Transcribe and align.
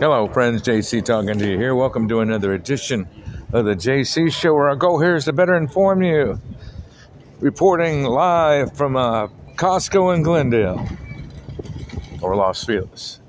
Hello, 0.00 0.26
friends. 0.28 0.62
JC 0.62 1.04
talking 1.04 1.38
to 1.38 1.46
you 1.46 1.58
here. 1.58 1.74
Welcome 1.74 2.08
to 2.08 2.20
another 2.20 2.54
edition 2.54 3.06
of 3.52 3.66
the 3.66 3.74
JC 3.74 4.32
Show, 4.32 4.54
where 4.54 4.70
our 4.70 4.74
goal 4.74 4.98
here 4.98 5.14
is 5.14 5.26
to 5.26 5.34
better 5.34 5.54
inform 5.54 6.02
you. 6.02 6.40
Reporting 7.38 8.04
live 8.04 8.74
from 8.74 8.96
uh, 8.96 9.28
Costco 9.56 10.14
in 10.14 10.22
Glendale 10.22 10.88
or 12.22 12.34
Los 12.34 12.64
Feliz, 12.64 13.20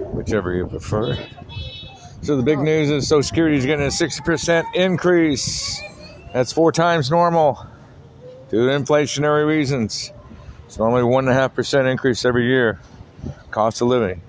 whichever 0.00 0.52
you 0.52 0.66
prefer. 0.66 1.16
So 2.22 2.36
the 2.36 2.42
big 2.42 2.58
news 2.58 2.90
is 2.90 3.06
Social 3.06 3.22
Security 3.22 3.58
is 3.58 3.64
getting 3.64 3.86
a 3.86 3.90
60% 3.90 4.64
increase. 4.74 5.80
That's 6.32 6.52
four 6.52 6.72
times 6.72 7.12
normal 7.12 7.64
due 8.48 8.66
to 8.66 8.72
inflationary 8.72 9.46
reasons. 9.46 10.12
It's 10.66 10.76
normally 10.76 11.04
one 11.04 11.28
and 11.28 11.30
a 11.30 11.40
half 11.40 11.54
percent 11.54 11.86
increase 11.86 12.24
every 12.24 12.48
year. 12.48 12.80
Cost 13.52 13.80
of 13.80 13.86
living. 13.86 14.22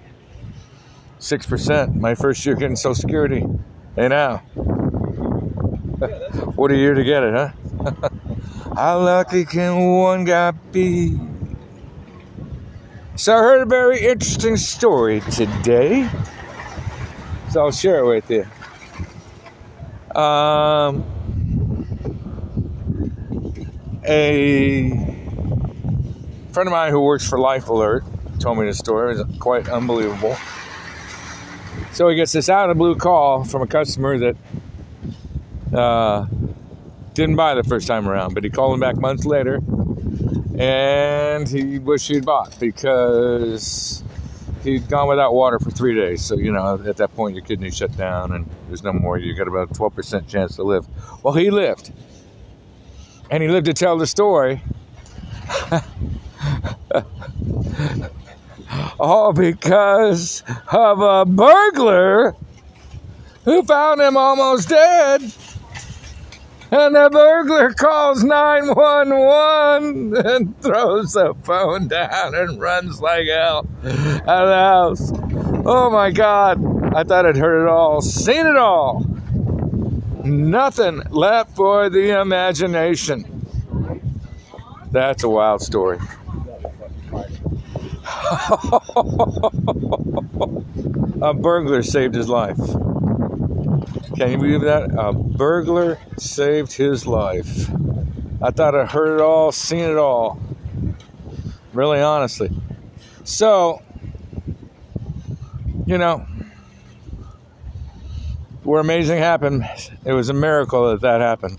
Six 1.22 1.46
percent. 1.46 1.96
My 1.96 2.16
first 2.16 2.44
year 2.48 2.56
getting 2.56 2.76
Social 2.76 2.96
Security. 2.96 3.46
Hey 3.96 4.08
now. 4.08 4.38
what 6.56 6.72
a 6.72 6.76
year 6.76 6.96
to 6.96 7.04
get 7.04 7.22
it, 7.22 7.34
huh? 7.36 8.10
How 8.76 9.00
lucky 9.00 9.46
can 9.46 9.98
one 10.00 10.26
guy 10.26 10.50
be? 10.50 11.16
So 13.16 13.36
I 13.36 13.38
heard 13.38 13.62
a 13.62 13.66
very 13.68 14.00
interesting 14.00 14.58
story 14.58 15.22
today. 15.22 16.10
So 17.52 17.66
I'll 17.66 17.72
share 17.72 18.00
it 18.00 18.08
with 18.08 18.32
you. 18.32 18.48
Um, 20.20 21.06
a 24.08 24.90
friend 26.52 26.68
of 26.68 26.72
mine 26.72 26.90
who 26.90 27.02
works 27.02 27.30
for 27.30 27.38
Life 27.38 27.70
Alert 27.70 28.06
told 28.40 28.58
me 28.58 28.66
the 28.66 28.74
story. 28.74 29.14
It 29.14 29.28
was 29.28 29.38
quite 29.38 29.70
unbelievable. 29.70 30.36
So 31.94 32.08
he 32.08 32.16
gets 32.16 32.32
this 32.32 32.50
out 32.50 32.70
of 32.70 32.78
blue 32.78 32.96
call 32.96 33.44
from 33.44 33.62
a 33.62 33.68
customer 33.68 34.18
that 34.18 35.78
uh, 35.78 36.26
didn't 37.14 37.36
buy 37.36 37.56
the 37.56 37.64
first 37.64 37.88
time 37.88 38.08
around, 38.08 38.34
but 38.34 38.44
he 38.44 38.50
called 38.50 38.74
him 38.74 38.80
back 38.80 38.98
months 38.98 39.26
later 39.26 39.60
and 40.58 41.48
he 41.48 41.80
wished 41.80 42.08
he'd 42.08 42.26
bought 42.26 42.58
because 42.60 44.04
he'd 44.64 44.88
gone 44.88 45.08
without 45.08 45.34
water 45.34 45.60
for 45.60 45.72
three 45.72 45.96
days. 45.96 46.24
So, 46.24 46.36
you 46.36 46.52
know, 46.52 46.82
at 46.86 46.98
that 46.98 47.16
point, 47.16 47.36
your 47.36 47.44
kidneys 47.44 47.76
shut 47.76 47.96
down 47.98 48.32
and 48.32 48.50
there's 48.68 48.84
no 48.84 48.94
more. 48.94 49.18
You 49.18 49.34
got 49.34 49.48
about 49.48 49.72
a 49.72 49.74
12% 49.74 50.28
chance 50.28 50.56
to 50.58 50.64
live. 50.64 50.86
Well, 51.24 51.34
he 51.34 51.50
lived. 51.50 51.92
And 53.30 53.42
he 53.42 53.50
lived 53.50 53.66
to 53.66 53.74
tell 53.74 53.98
the 53.98 54.08
story. 54.08 54.62
All 59.00 59.34
because 59.34 60.44
of 60.72 61.00
a 61.02 61.26
burglar 61.26 62.36
who 63.46 63.64
found 63.64 64.02
him 64.02 64.18
almost 64.18 64.70
dead. 64.70 65.22
And 66.74 66.96
the 66.96 67.10
burglar 67.12 67.74
calls 67.74 68.24
911 68.24 70.16
and 70.26 70.62
throws 70.62 71.14
the 71.14 71.34
phone 71.44 71.90
down 71.90 72.34
and 72.34 72.62
runs 72.62 73.02
like 73.02 73.28
hell 73.28 73.68
out 73.84 74.44
of 74.44 74.48
the 74.48 74.56
house. 74.56 75.12
Oh 75.66 75.90
my 75.90 76.12
God. 76.12 76.64
I 76.96 77.04
thought 77.04 77.26
I'd 77.26 77.36
heard 77.36 77.64
it 77.64 77.70
all, 77.70 78.02
seen 78.02 78.46
it 78.48 78.58
all. 78.58 79.06
Nothing 80.24 81.02
left 81.10 81.56
for 81.56 81.90
the 81.90 82.20
imagination. 82.22 83.26
That's 84.92 85.24
a 85.24 85.30
wild 85.30 85.62
story. 85.62 86.00
A 91.22 91.34
burglar 91.34 91.84
saved 91.84 92.16
his 92.16 92.30
life. 92.30 92.58
Can 94.18 94.32
you 94.32 94.38
believe 94.38 94.62
that? 94.62 94.92
A 94.98 95.14
burglar 95.14 95.98
saved 96.18 96.74
his 96.74 97.08
life. 97.08 97.70
I 98.42 98.52
thought 98.52 98.76
I 98.76 98.86
heard 98.86 99.16
it 99.16 99.22
all, 99.22 99.52
seen 99.52 99.86
it 99.86 99.98
all. 99.98 100.40
Really, 101.74 102.02
honestly. 102.02 102.50
So, 103.24 103.82
you 105.86 105.98
know, 105.98 106.26
where 108.64 108.80
amazing 108.80 109.18
happened, 109.18 109.68
it 110.06 110.14
was 110.14 110.30
a 110.30 110.34
miracle 110.34 110.92
that 110.92 111.02
that 111.02 111.22
happened. 111.22 111.58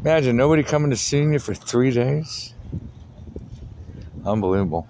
Imagine 0.00 0.36
nobody 0.36 0.62
coming 0.62 0.90
to 0.90 0.96
see 0.96 1.18
you 1.18 1.38
for 1.38 1.54
three 1.54 1.90
days. 1.90 2.54
Unbelievable. 4.26 4.88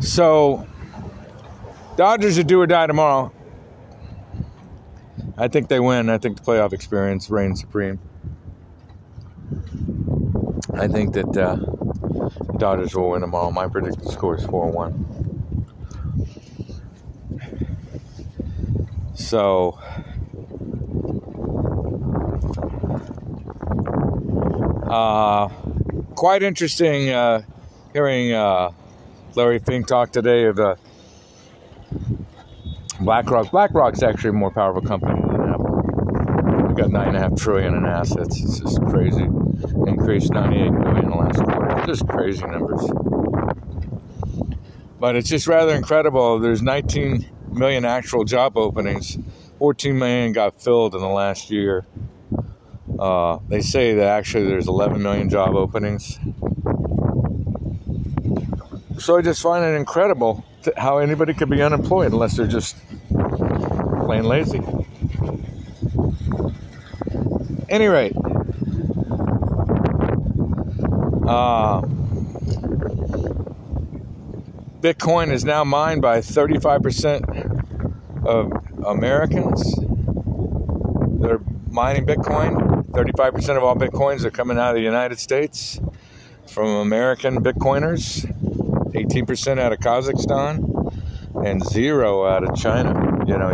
So, 0.00 0.66
Dodgers 1.96 2.38
are 2.38 2.42
do 2.42 2.60
or 2.60 2.66
die 2.66 2.86
tomorrow. 2.86 3.32
I 5.38 5.48
think 5.48 5.68
they 5.68 5.80
win. 5.80 6.10
I 6.10 6.18
think 6.18 6.36
the 6.36 6.42
playoff 6.42 6.72
experience 6.72 7.30
reigns 7.30 7.60
supreme. 7.60 7.98
I 10.74 10.88
think 10.88 11.14
that 11.14 11.36
uh, 11.36 11.56
Dodgers 12.58 12.94
will 12.94 13.10
win 13.10 13.22
tomorrow. 13.22 13.50
My 13.50 13.66
predicted 13.66 14.10
score 14.10 14.36
is 14.36 14.44
4 14.44 14.70
1. 14.70 15.26
So, 19.14 19.78
uh, 24.88 25.48
quite 26.14 26.42
interesting 26.42 27.10
uh, 27.10 27.42
hearing 27.92 28.32
uh, 28.32 28.70
Larry 29.34 29.58
Fink 29.58 29.86
talk 29.86 30.12
today 30.12 30.44
of 30.44 30.58
uh, 30.58 30.76
BlackRock. 33.00 33.50
BlackRock's 33.50 34.02
actually 34.02 34.30
a 34.30 34.34
more 34.34 34.50
powerful 34.50 34.82
company 34.82 35.20
than 35.20 35.50
Apple. 35.50 36.66
We've 36.68 36.76
got 36.76 36.90
nine 36.90 37.08
and 37.08 37.16
a 37.16 37.20
half 37.20 37.36
trillion 37.36 37.74
in 37.74 37.84
assets. 37.84 38.40
It's 38.40 38.60
just 38.60 38.80
crazy. 38.86 39.24
Increased 39.86 40.32
98 40.32 40.70
billion 40.70 41.04
in 41.04 41.10
the 41.10 41.16
last 41.16 41.42
quarter. 41.42 41.86
Just 41.86 42.06
crazy 42.08 42.44
numbers. 42.46 42.90
But 44.98 45.16
it's 45.16 45.28
just 45.28 45.46
rather 45.46 45.74
incredible. 45.74 46.38
There's 46.38 46.62
19 46.62 47.26
million 47.52 47.84
actual 47.84 48.24
job 48.24 48.56
openings. 48.56 49.18
14 49.58 49.98
million 49.98 50.32
got 50.32 50.60
filled 50.60 50.94
in 50.94 51.00
the 51.00 51.08
last 51.08 51.50
year. 51.50 51.86
Uh, 52.98 53.38
they 53.48 53.60
say 53.60 53.94
that 53.94 54.06
actually 54.06 54.46
there's 54.46 54.68
11 54.68 55.02
million 55.02 55.28
job 55.28 55.54
openings. 55.54 56.18
So 58.98 59.18
I 59.18 59.22
just 59.22 59.42
find 59.42 59.64
it 59.64 59.76
incredible 59.76 60.44
how 60.76 60.98
anybody 60.98 61.34
could 61.34 61.50
be 61.50 61.62
unemployed 61.62 62.12
unless 62.12 62.36
they're 62.36 62.46
just 62.46 62.76
plain 64.04 64.24
lazy. 64.24 64.60
Any 67.68 67.88
rate, 67.88 68.14
uh, 71.26 71.82
Bitcoin 74.80 75.32
is 75.32 75.44
now 75.44 75.64
mined 75.64 76.00
by 76.00 76.20
35% 76.20 78.24
of 78.24 78.52
Americans. 78.84 79.74
They're 81.20 81.40
mining 81.70 82.06
Bitcoin. 82.06 82.75
35% 82.96 83.58
of 83.58 83.62
all 83.62 83.76
Bitcoins 83.76 84.24
are 84.24 84.30
coming 84.30 84.56
out 84.56 84.70
of 84.70 84.76
the 84.76 84.80
United 84.80 85.18
States 85.18 85.78
from 86.48 86.68
American 86.68 87.44
Bitcoiners, 87.44 88.24
18% 88.94 89.58
out 89.58 89.70
of 89.70 89.80
Kazakhstan, 89.80 91.44
and 91.44 91.62
zero 91.62 92.24
out 92.24 92.42
of 92.42 92.56
China. 92.56 93.22
You 93.26 93.36
know, 93.36 93.52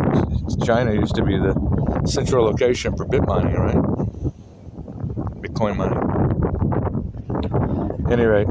China 0.64 0.94
used 0.94 1.16
to 1.16 1.24
be 1.24 1.36
the 1.38 2.02
central 2.06 2.44
location 2.44 2.96
for 2.96 3.04
bit 3.04 3.26
mining, 3.26 3.54
right? 3.54 3.74
Bitcoin 5.42 5.76
mining. 5.76 5.98
Any 8.12 8.24
rate, 8.24 8.46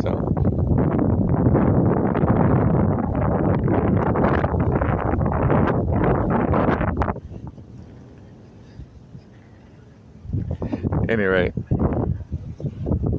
so. 0.00 0.40
Any 11.10 11.24
rate, 11.24 11.52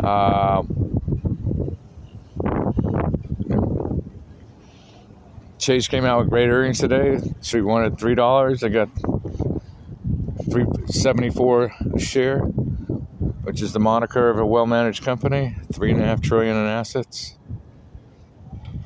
um, 0.03 1.77
Chase 5.59 5.87
came 5.87 6.05
out 6.05 6.19
with 6.19 6.29
great 6.29 6.47
earnings 6.47 6.79
today. 6.79 7.19
So 7.41 7.57
we 7.57 7.63
wanted 7.63 7.99
three 7.99 8.15
dollars. 8.15 8.63
I 8.63 8.69
got 8.69 8.89
three 10.49 10.65
seventy 10.87 11.29
four 11.29 11.73
a 11.93 11.99
share, 11.99 12.39
which 12.39 13.61
is 13.61 13.73
the 13.73 13.79
moniker 13.79 14.29
of 14.29 14.39
a 14.39 14.45
well 14.45 14.65
managed 14.65 15.03
company. 15.03 15.55
Three 15.73 15.91
and 15.91 16.01
a 16.01 16.05
half 16.05 16.21
trillion 16.21 16.55
in 16.55 16.65
assets. 16.65 17.37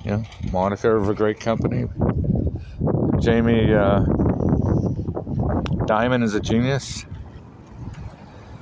Yeah, 0.03 0.23
moniker 0.51 0.97
of 0.97 1.09
a 1.09 1.13
great 1.13 1.39
company. 1.39 1.85
Jamie 3.19 3.73
uh, 3.73 4.01
Dimon 5.87 6.23
is 6.23 6.33
a 6.33 6.39
genius. 6.39 7.05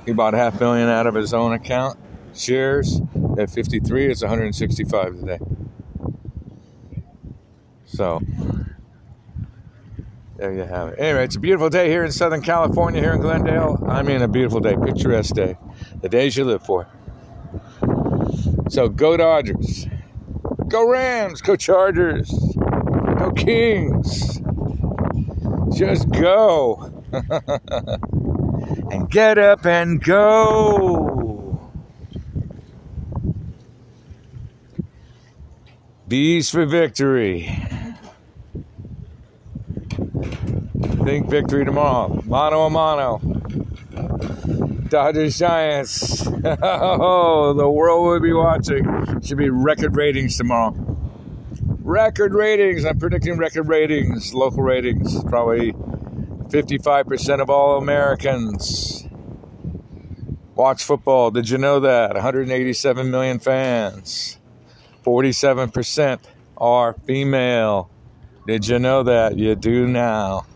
He 0.06 0.12
bought 0.12 0.34
half 0.34 0.60
million 0.60 0.88
out 0.88 1.06
of 1.06 1.14
his 1.14 1.32
own 1.32 1.52
account 1.52 1.98
shares. 2.34 3.00
At 3.38 3.50
53, 3.50 4.06
it's 4.06 4.22
165 4.22 5.20
today. 5.20 5.38
So, 7.84 8.20
there 10.36 10.52
you 10.52 10.62
have 10.62 10.88
it. 10.88 10.98
Anyway, 10.98 11.24
it's 11.24 11.36
a 11.36 11.40
beautiful 11.40 11.70
day 11.70 11.88
here 11.88 12.04
in 12.04 12.12
Southern 12.12 12.42
California, 12.42 13.00
here 13.00 13.12
in 13.12 13.20
Glendale. 13.20 13.82
I 13.88 14.02
mean, 14.02 14.22
a 14.22 14.28
beautiful 14.28 14.60
day, 14.60 14.76
picturesque 14.76 15.34
day. 15.34 15.56
The 16.00 16.08
days 16.08 16.36
you 16.36 16.44
live 16.44 16.64
for. 16.64 16.86
So, 18.68 18.88
go 18.88 19.16
Dodgers. 19.16 19.86
Go 20.68 20.88
Rams. 20.88 21.40
Go 21.40 21.56
Chargers. 21.56 22.30
Go 23.18 23.32
Kings. 23.32 24.40
Just 25.76 26.10
go. 26.10 26.92
and 28.90 29.10
get 29.10 29.38
up 29.38 29.64
and 29.66 30.02
go. 30.02 31.60
Bees 36.06 36.50
for 36.50 36.66
victory. 36.66 37.50
Think 41.04 41.28
victory 41.28 41.64
tomorrow. 41.64 42.22
Mono 42.24 42.66
a 42.66 42.70
mano. 42.70 43.18
Dodgers 44.88 45.38
Giants. 45.38 46.26
oh, 46.62 47.52
the 47.54 47.68
world 47.68 48.06
will 48.06 48.20
be 48.20 48.32
watching. 48.32 49.20
Should 49.22 49.38
be 49.38 49.50
record 49.50 49.96
ratings 49.96 50.36
tomorrow. 50.36 50.72
Record 51.82 52.34
ratings. 52.34 52.84
I'm 52.84 52.98
predicting 52.98 53.36
record 53.36 53.68
ratings. 53.68 54.32
Local 54.32 54.62
ratings. 54.62 55.22
Probably 55.24 55.74
55% 56.48 57.40
of 57.40 57.50
all 57.50 57.78
Americans 57.78 59.06
watch 60.54 60.84
football. 60.84 61.30
Did 61.30 61.48
you 61.50 61.58
know 61.58 61.80
that? 61.80 62.14
187 62.14 63.10
million 63.10 63.38
fans. 63.38 64.38
47% 65.04 66.20
are 66.56 66.94
female. 67.06 67.90
Did 68.46 68.68
you 68.68 68.78
know 68.78 69.02
that? 69.02 69.36
You 69.36 69.54
do 69.54 69.86
now. 69.86 70.46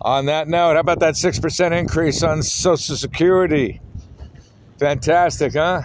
On 0.00 0.26
that 0.26 0.48
note, 0.48 0.74
how 0.74 0.80
about 0.80 1.00
that 1.00 1.14
6% 1.14 1.78
increase 1.78 2.22
on 2.22 2.42
Social 2.42 2.96
Security? 2.96 3.80
Fantastic, 4.78 5.54
huh? 5.54 5.82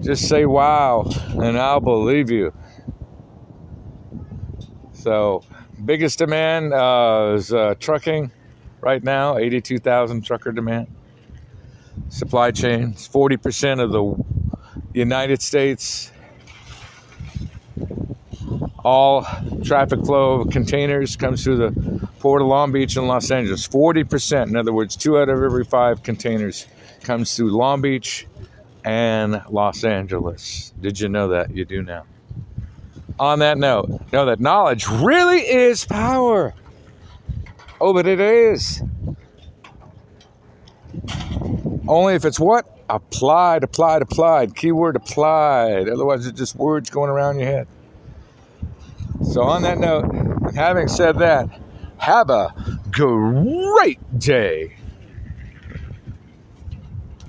Just 0.00 0.28
say 0.28 0.44
wow, 0.44 1.10
and 1.30 1.58
I'll 1.58 1.80
believe 1.80 2.30
you. 2.30 2.52
So, 5.06 5.44
biggest 5.84 6.18
demand 6.18 6.74
uh, 6.74 7.34
is 7.36 7.52
uh, 7.52 7.76
trucking 7.78 8.32
right 8.80 9.04
now 9.04 9.38
82,000 9.38 10.22
trucker 10.22 10.50
demand. 10.50 10.88
Supply 12.08 12.50
chains, 12.50 13.08
40% 13.08 13.80
of 13.80 13.92
the 13.92 14.74
United 14.98 15.42
States 15.42 16.10
all 18.82 19.24
traffic 19.62 20.04
flow 20.04 20.40
of 20.40 20.50
containers 20.50 21.14
comes 21.14 21.44
through 21.44 21.58
the 21.58 22.08
port 22.18 22.42
of 22.42 22.48
Long 22.48 22.72
Beach 22.72 22.96
and 22.96 23.06
Los 23.06 23.30
Angeles. 23.30 23.68
40%, 23.68 24.48
in 24.48 24.56
other 24.56 24.72
words, 24.72 24.96
two 24.96 25.18
out 25.18 25.28
of 25.28 25.40
every 25.40 25.64
five 25.64 26.02
containers 26.02 26.66
comes 27.04 27.36
through 27.36 27.56
Long 27.56 27.80
Beach 27.80 28.26
and 28.84 29.40
Los 29.50 29.84
Angeles. 29.84 30.74
Did 30.80 30.98
you 30.98 31.08
know 31.08 31.28
that? 31.28 31.54
You 31.54 31.64
do 31.64 31.80
now. 31.84 32.06
On 33.18 33.38
that 33.38 33.56
note, 33.56 33.88
know 34.12 34.26
that 34.26 34.40
knowledge 34.40 34.86
really 34.88 35.40
is 35.40 35.84
power. 35.86 36.54
Oh, 37.80 37.94
but 37.94 38.06
it 38.06 38.20
is. 38.20 38.82
Only 41.88 42.14
if 42.14 42.24
it's 42.24 42.40
what? 42.40 42.66
Applied, 42.88 43.64
applied, 43.64 44.02
applied. 44.02 44.54
Keyword 44.54 44.96
applied. 44.96 45.88
Otherwise, 45.88 46.26
it's 46.26 46.38
just 46.38 46.56
words 46.56 46.90
going 46.90 47.10
around 47.10 47.38
your 47.38 47.48
head. 47.48 47.68
So, 49.32 49.42
on 49.42 49.62
that 49.62 49.78
note, 49.78 50.54
having 50.54 50.88
said 50.88 51.18
that, 51.18 51.48
have 51.98 52.28
a 52.28 52.54
great 52.90 53.98
day. 54.18 54.76